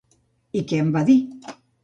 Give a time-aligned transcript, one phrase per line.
[0.61, 1.19] I què en va dir?